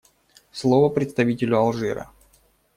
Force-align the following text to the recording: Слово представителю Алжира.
Слово 0.51 0.89
представителю 0.89 1.59
Алжира. 1.59 2.09